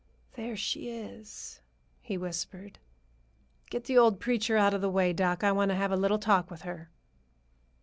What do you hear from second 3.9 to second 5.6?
old preacher out of the way, doc. I